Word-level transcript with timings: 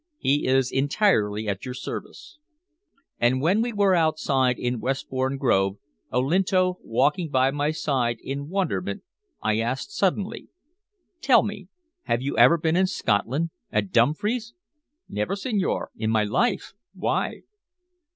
He 0.17 0.47
is 0.47 0.71
entirely 0.71 1.47
at 1.47 1.63
your 1.63 1.75
service." 1.75 2.39
And 3.19 3.39
when 3.39 3.61
we 3.61 3.71
were 3.71 3.93
outside 3.93 4.57
in 4.57 4.79
Westbourne 4.79 5.37
Grove, 5.37 5.77
Olinto 6.11 6.79
walking 6.81 7.29
by 7.29 7.51
my 7.51 7.69
side 7.69 8.17
in 8.23 8.49
wonderment, 8.49 9.03
I 9.43 9.59
asked 9.59 9.91
suddenly: 9.95 10.47
"Tell 11.21 11.43
me. 11.43 11.67
Have 12.05 12.23
you 12.23 12.35
ever 12.35 12.57
been 12.57 12.75
in 12.75 12.87
Scotland 12.87 13.51
at 13.71 13.91
Dumfries?" 13.91 14.55
"Never, 15.07 15.35
signore, 15.35 15.91
in 15.95 16.09
my 16.09 16.23
life. 16.23 16.73
Why?" 16.95 17.43